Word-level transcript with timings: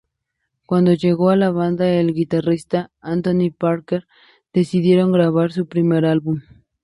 Cuando 0.65 0.93
llegó 0.93 1.29
a 1.29 1.35
la 1.35 1.51
banda 1.51 1.87
el 1.87 2.15
guitarrista 2.15 2.89
Anthony 3.01 3.51
Parker, 3.55 4.07
decidieron 4.51 5.11
grabar 5.11 5.51
su 5.51 5.67
primer 5.67 6.05
álbum. 6.05 6.41